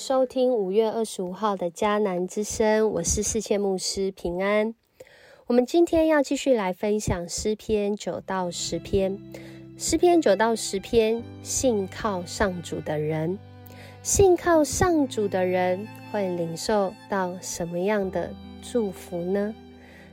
[0.00, 4.74] 收听五月二十五号的迦南之声，我是世界牧师平安。
[5.46, 9.18] 我们今天要继续来分享诗篇九到十篇。
[9.76, 13.38] 诗篇九到十篇，信靠上主的人，
[14.02, 19.54] 信靠上主的人会领受到什么样的祝福呢？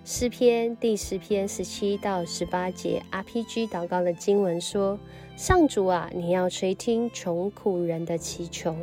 [0.03, 4.99] 诗篇第十篇十七到十八节，RPG 祷告的经文说
[5.37, 8.75] ：“上主啊，你要垂听穷苦人的祈求，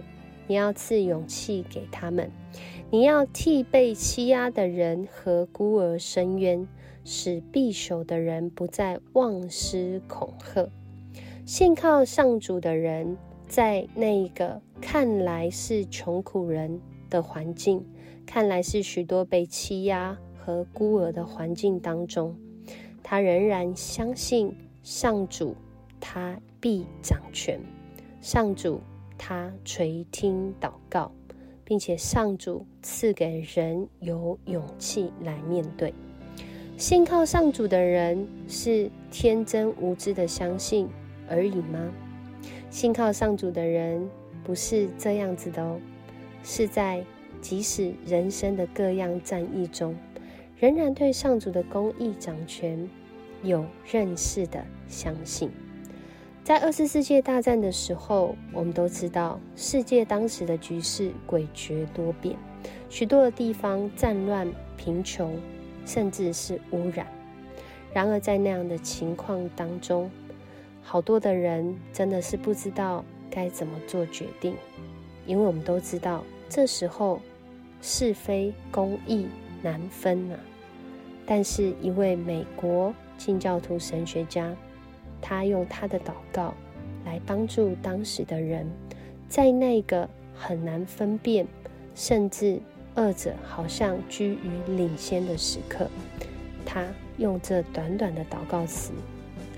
[0.47, 2.31] 你要赐勇气给他们，
[2.91, 6.69] 你要替被欺压的人和孤儿伸冤，
[7.05, 10.69] 使必守的人不再妄施恐吓。
[11.47, 13.17] 信靠上主的人，
[13.47, 17.85] 在那个看来是穷苦人的环境，
[18.27, 22.37] 看来是许多被欺压。”和孤儿的环境当中，
[23.03, 25.57] 他仍然相信上主，
[25.99, 27.59] 他必掌权。
[28.21, 28.83] 上主
[29.17, 31.13] 他垂听祷告，
[31.65, 35.93] 并且上主赐给人有勇气来面对。
[36.77, 40.89] 信靠上主的人是天真无知的相信
[41.29, 41.93] 而已吗？
[42.71, 44.11] 信靠上主的人
[44.43, 45.81] 不是这样子的哦，
[46.43, 47.05] 是在
[47.41, 49.95] 即使人生的各样战役中。
[50.59, 52.89] 仍然对上主的公义掌权
[53.43, 55.51] 有认识的相信，
[56.45, 62.37] 在二次世界大战的时候，我们都知道世界当时的局势诡谲多变，
[62.91, 65.35] 许多的地方战乱、贫穷，
[65.87, 67.07] 甚至是污染。
[67.95, 70.11] 然而在那样的情况当中，
[70.83, 74.55] 好多的人真的是不知道该怎么做决定，
[75.25, 77.21] 因为我们都知道这时候
[77.81, 79.27] 是非公义。
[79.63, 80.39] 难分啊！
[81.25, 84.55] 但是，一位美国清教徒神学家，
[85.27, 86.53] 他用他的祷告
[87.07, 88.71] 来帮助当时的人，
[89.27, 91.47] 在那个很难分辨，
[91.95, 92.61] 甚至
[92.95, 95.89] 二者好像居于领先的时刻，
[96.67, 96.85] 他
[97.17, 98.93] 用这短短的祷告词，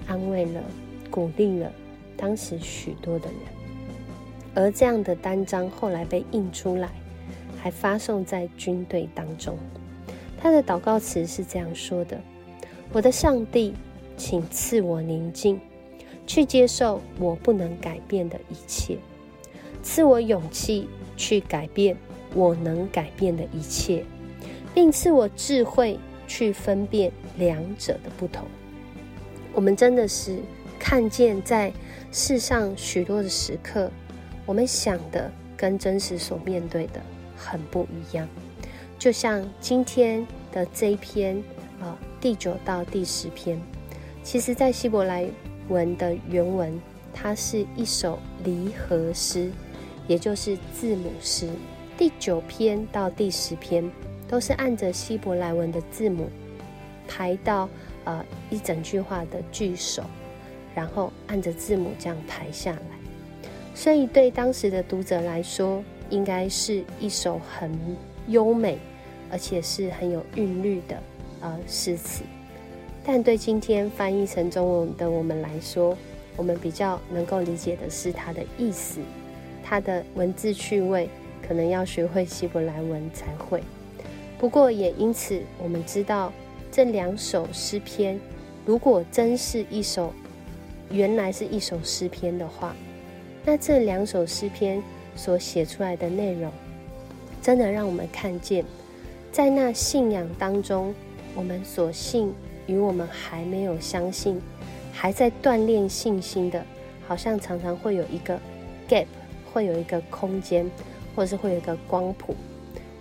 [0.07, 0.63] 安慰了、
[1.11, 1.73] 鼓励了
[2.17, 3.37] 当时许多的人。
[4.55, 6.89] 而这样的单张后来被印出来，
[7.61, 9.59] 还发送在军队当中。
[10.39, 12.21] 他的祷告词是这样说的
[12.93, 13.75] ：“我的上帝，
[14.17, 15.61] 请赐我宁静，
[16.27, 18.97] 去接受我不能改变的一切；
[19.83, 21.97] 赐我勇气去改变
[22.35, 24.05] 我能改变的一切，
[24.75, 28.47] 并赐我智慧去分辨两者的不同。”
[29.55, 30.39] 我们真的是
[30.79, 31.73] 看见在
[32.13, 33.91] 世上许多的时刻，
[34.45, 37.01] 我们想的跟真实所面对的
[37.37, 38.29] 很不一样。
[38.99, 41.43] 就像今天的这一篇，
[41.81, 43.61] 啊，第九到第十篇，
[44.27, 45.25] 其实，在希伯来
[45.69, 46.77] 文的原文，
[47.15, 49.53] 它是一首离合诗，
[50.09, 51.49] 也就是字母诗。
[51.97, 53.89] 第九篇到第十篇
[54.27, 56.29] 都是按着希伯来文的字母
[57.07, 57.69] 排到
[58.03, 60.03] 呃一整句话的句首，
[60.75, 63.49] 然后按着字母这样排下来。
[63.77, 67.71] 所以，对当时的读者来说，应该是一首很。
[68.27, 68.77] 优美，
[69.31, 71.01] 而且是很有韵律的
[71.41, 72.25] 呃诗词，
[73.09, 75.97] 但对今天翻译成中文的我们来说，
[76.37, 78.99] 我们比较能够理解的是它的意思，
[79.63, 81.09] 它的文字趣味，
[81.47, 83.63] 可能要学会希伯来文才会。
[84.41, 86.33] 不过也因此，我们知道
[86.73, 88.19] 这两首诗篇，
[88.65, 90.13] 如果真是一首
[90.91, 92.75] 原来是一首诗篇的话，
[93.45, 94.83] 那这两首诗篇
[95.15, 96.51] 所写出来的内容。
[97.41, 98.65] 真的让我们看见，
[99.31, 100.93] 在那信仰当中，
[101.37, 102.35] 我们所信
[102.67, 104.41] 与我们还没有相信，
[104.93, 106.65] 还在锻炼信心的，
[107.07, 108.39] 好像常常会有一个
[108.89, 109.07] gap，
[109.53, 110.71] 会有一个空间，
[111.15, 112.35] 或者是会有一个光谱。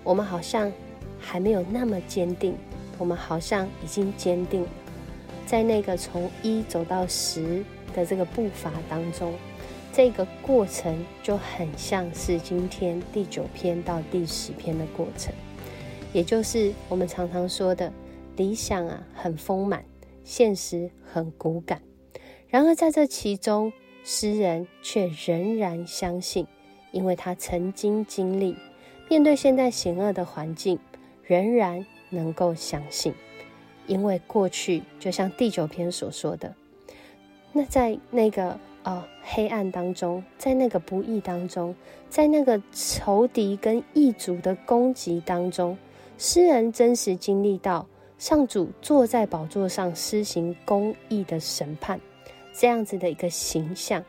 [0.03, 0.71] 我们好像
[1.19, 2.55] 还没有那么坚定，
[2.97, 4.65] 我们好像已经坚定，
[5.45, 7.63] 在那个从一走到十
[7.93, 9.33] 的这个步伐当中。
[9.91, 15.33] 这个过程就很像是今天第九篇到第十篇的过程，
[16.11, 17.89] 也就是我们常常说的
[18.35, 19.85] 理想啊，很丰满，
[20.23, 21.81] 现实很骨感。
[22.47, 23.71] 然而在这其中，
[24.03, 26.47] 诗人却仍然相信，
[26.91, 28.55] 因为他曾经经历
[29.09, 30.79] 面对现在险恶的环境，
[31.23, 33.13] 仍然能够相信，
[33.87, 36.55] 因为过去就像第九篇所说的，
[37.51, 38.59] 那在那个。
[38.87, 41.73] 哦，黑暗当中，在那个不义当中，
[42.07, 45.75] 在那个仇敌跟异族的攻击当中，
[46.19, 47.87] 诗人真实经历到
[48.17, 51.99] 上主坐在宝座上施行公义的审判，
[52.53, 54.03] 这样子的一个形象，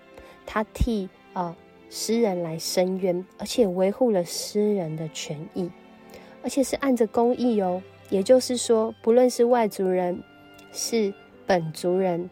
[0.46, 1.56] 他替啊
[1.90, 5.70] 诗人来申冤，而且维护了诗人的权益，
[6.42, 7.82] 而且是按着公义哦。
[8.08, 10.22] 也就是说，不论是外族人，
[10.70, 11.12] 是
[11.44, 12.30] 本族人，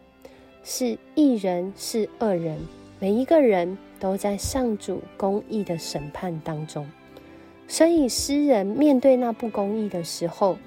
[0.63, 2.57] 是异人，是恶人，
[2.97, 6.89] 每一个人都在上主公义的审判当中。
[7.67, 10.57] 所以，诗人面对那不公义的时候，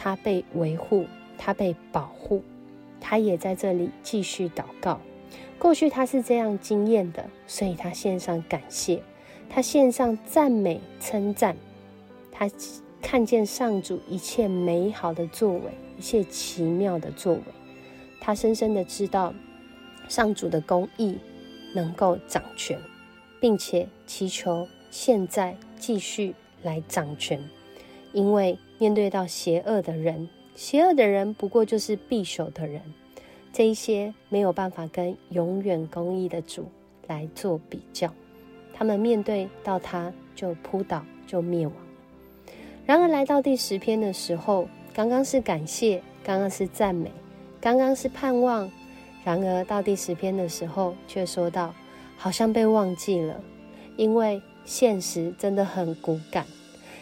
[0.00, 1.06] 他被维护，
[1.36, 2.40] 他被保护，
[3.00, 5.00] 他也在这里继续祷告。
[5.58, 9.02] 过去他是这样经验的，所以他献上感谢，
[9.50, 11.56] 他献上赞美称赞，
[12.30, 12.48] 他
[13.02, 15.62] 看见上主一切美好的作为，
[15.98, 17.42] 一切奇妙的作为，
[18.20, 19.34] 他深深的知道
[20.08, 21.18] 上主的公义
[21.74, 22.78] 能够掌权，
[23.40, 27.42] 并且祈求现在继续来掌权，
[28.12, 32.80] 因为面对到邪恶的人，邪恶的人不过就是匕首的人。
[33.52, 36.66] 这一些没有办法跟永远公义的主
[37.06, 38.12] 来做比较，
[38.72, 41.74] 他们面对到他就扑倒就灭亡。
[42.86, 47.10] 然而来到第十篇的时候，刚刚是感谢，刚刚是赞美，
[47.60, 48.70] 刚刚是盼望，
[49.24, 51.74] 然而到第十篇的时候，却说到
[52.16, 53.40] 好像被忘记了，
[53.96, 56.46] 因为现实真的很骨感，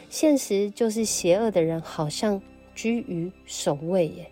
[0.08, 2.40] 现实就是邪恶的人好像
[2.74, 4.30] 居于首位耶。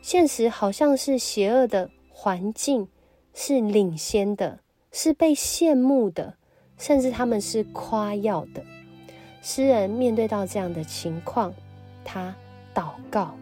[0.00, 2.88] 现实好像是邪恶的环境，
[3.34, 4.60] 是领先的，
[4.92, 6.34] 是被羡慕的，
[6.78, 8.64] 甚至他们是夸耀的。
[9.42, 11.52] 诗人面对到这样的情况，
[12.04, 12.34] 他
[12.74, 13.36] 祷告，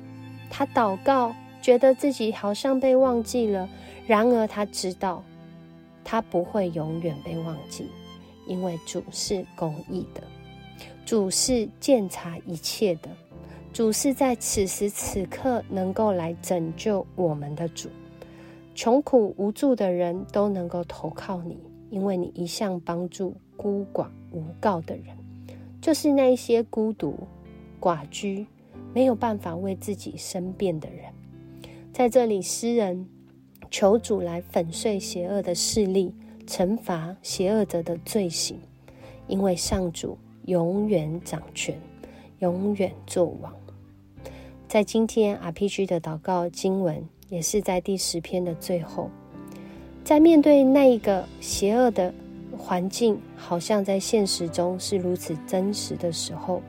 [0.51, 3.69] 他祷告，觉得自己好像被忘记了。
[4.07, 5.23] 然而他知道，
[6.03, 7.89] 他不会永远被忘记，
[8.47, 10.23] 因为主是公义的，
[11.05, 13.11] 主是鉴察一切的。
[13.73, 17.89] 主是在此时此刻能够来拯救我们的主，
[18.75, 21.59] 穷苦无助的人都能够投靠你，
[21.91, 25.07] 因为你一向帮助孤寡无告的人，
[25.81, 27.19] 就是那一些孤独、
[27.81, 28.47] 寡居、
[28.95, 31.13] 没有办法为自己申辩的人。
[31.93, 33.09] 在这里，诗人
[33.73, 36.15] 求主来粉碎邪恶的势力，
[36.47, 38.61] 惩罚邪恶者的罪行，
[39.27, 41.79] 因为上主永远掌权，
[42.39, 43.53] 永远作王。
[44.69, 49.11] 在今天 RPG 的祷告经文，也是在第十篇的最后，
[50.03, 52.13] 在面对那一个邪恶的
[52.57, 56.61] 环境，好像在现实中是如此真实的时候，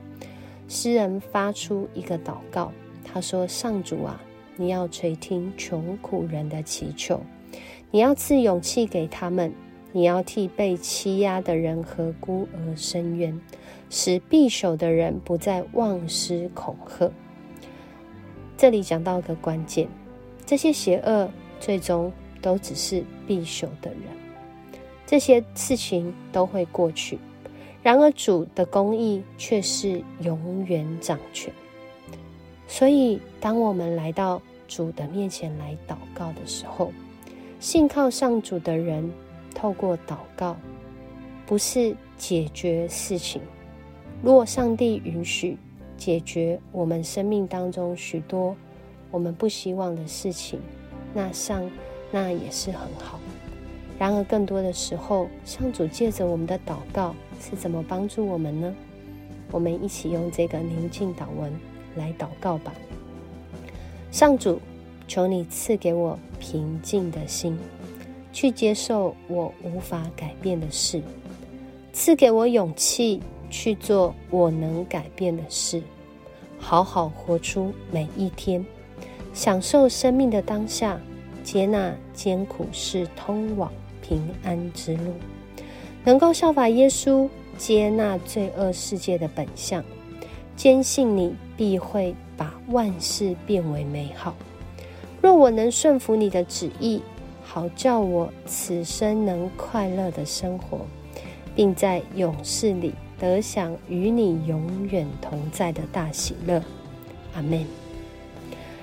[0.68, 2.72] 诗人发出一个祷告，
[3.04, 4.20] 他说：“上主啊，
[4.56, 7.20] 你要垂听穷苦人的祈求，
[7.90, 9.52] 你要赐勇气给他们，
[9.96, 13.40] 你要替被欺压的人和孤儿伸冤，
[13.88, 17.10] 使匕首的人不再妄施恐吓。”
[18.58, 19.88] 这里讲到一个关键，
[20.44, 22.12] 这些邪恶最终
[22.42, 24.00] 都只是匕首的人，
[25.06, 27.18] 这些事情都会过去。
[27.82, 31.50] 然而主的公义却是永远掌权。
[32.68, 36.92] 所以，当我们来到主的面前来祷告的时候，
[37.60, 39.10] 信靠上主的人
[39.56, 40.54] 透过祷告，
[41.46, 43.40] 不是解决事情。
[44.22, 45.56] 若上帝允许。
[45.98, 48.54] 解决我们生命当中许多
[49.10, 50.60] 我们不希望的事情，
[51.14, 51.70] 那上
[52.12, 53.18] 那也是很好。
[53.98, 58.74] 然而，更多的时候，上主借着我们的祷告是怎么帮助我们呢？
[59.50, 61.50] 我们一起用这个宁静祷文
[61.96, 62.74] 来祷告吧。
[64.12, 64.60] 上主，
[65.08, 67.58] 求你赐给我平静的心，
[68.36, 71.00] 去接受我无法改变的事；
[71.94, 73.18] 赐给我勇气。
[73.48, 75.80] 去做我能改变的事，
[76.58, 78.62] 好好活出每一天，
[79.32, 81.00] 享受生命的当下，
[81.44, 85.12] 接纳艰苦是通往平安之路，
[86.02, 89.82] 能够效法耶稣，接纳罪恶世界的本相，
[90.56, 94.34] 坚信你必会把万事变为美好。
[95.22, 97.00] 若我能顺服你的旨意，
[97.46, 100.80] 好叫我此生能快乐的生活，
[101.54, 102.92] 并在勇士里。
[103.18, 106.62] 得享与你永远同在的大喜乐，
[107.34, 107.64] 阿门。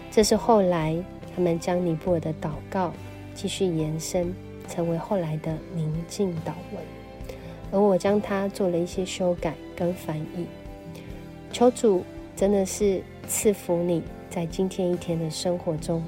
[0.10, 0.98] 这是后来
[1.36, 2.92] 他们将尼泊尔的祷告
[3.36, 4.34] 继续延伸，
[4.68, 6.84] 成为后来的宁静祷文，
[7.72, 10.48] 而我将它做了一些修改跟翻译。
[11.52, 12.04] 求主
[12.36, 14.02] 真的是赐福你
[14.32, 16.04] 在今天一天的生活中，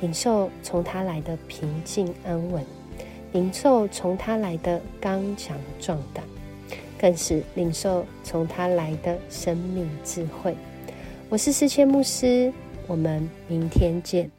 [0.00, 2.64] 领受从他来的平静安稳，
[3.32, 6.24] 领受从他来的刚强壮胆。
[7.00, 10.56] 更是领受从他来的生命智慧。
[11.28, 12.52] 我是思谦牧师，
[12.88, 14.37] 我们明天见。